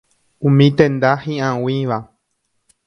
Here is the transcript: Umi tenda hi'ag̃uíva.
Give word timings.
Umi 0.49 0.67
tenda 0.79 1.11
hi'ag̃uíva. 1.27 1.99